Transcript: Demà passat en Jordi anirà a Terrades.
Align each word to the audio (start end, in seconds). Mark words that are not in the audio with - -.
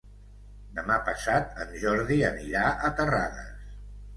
Demà 0.77 0.95
passat 1.09 1.61
en 1.65 1.75
Jordi 1.83 2.17
anirà 2.31 2.65
a 2.89 2.93
Terrades. 3.03 3.73